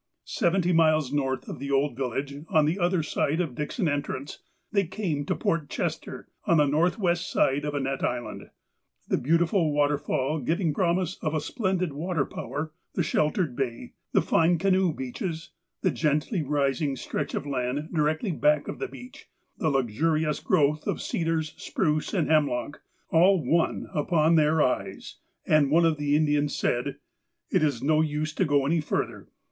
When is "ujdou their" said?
23.95-24.63